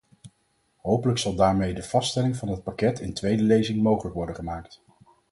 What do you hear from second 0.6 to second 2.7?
Hopelijk zal daarmee de vaststelling van het